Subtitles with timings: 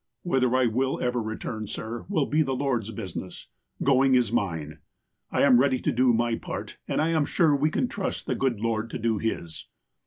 [0.23, 3.49] "Whether I will ever return, sir, will be the Lord's business.
[3.83, 4.79] Going is mine.
[5.29, 8.33] I am ready to do my part, and I am sure we can trust the
[8.33, 9.67] good Lord to do His."